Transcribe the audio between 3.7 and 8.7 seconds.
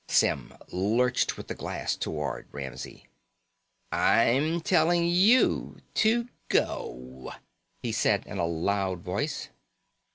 "I'm telling you to go," he said in a